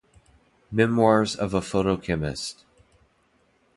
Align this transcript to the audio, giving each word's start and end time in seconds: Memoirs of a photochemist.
Memoirs 0.71 1.35
of 1.35 1.53
a 1.53 1.61
photochemist. 1.61 2.63